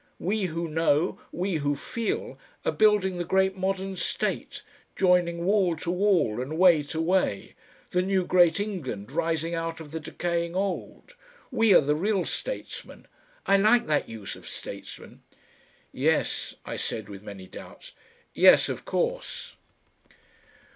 We 0.17 0.45
who 0.45 0.67
know, 0.67 1.21
we 1.31 1.57
who 1.57 1.75
feel, 1.75 2.39
are 2.65 2.71
building 2.71 3.19
the 3.19 3.23
great 3.23 3.55
modern 3.55 3.95
state, 3.95 4.63
joining 4.95 5.45
wall 5.45 5.75
to 5.75 5.91
wall 5.91 6.41
and 6.41 6.57
way 6.57 6.81
to 6.81 6.99
way, 6.99 7.53
the 7.91 8.01
new 8.01 8.25
great 8.25 8.59
England 8.59 9.11
rising 9.11 9.53
out 9.53 9.79
of 9.79 9.91
the 9.91 9.99
decaying 9.99 10.55
old... 10.55 11.13
we 11.51 11.71
are 11.75 11.81
the 11.81 11.93
real 11.93 12.25
statesmen 12.25 13.05
I 13.45 13.57
like 13.57 13.85
that 13.85 14.09
use 14.09 14.35
of 14.35 14.47
'statesmen.'..." 14.47 15.21
"Yes," 15.91 16.55
I 16.65 16.77
said 16.77 17.07
with 17.07 17.21
many 17.21 17.45
doubts. 17.45 17.91
"Yes, 18.33 18.69
of 18.69 18.85
course...." 18.85 19.55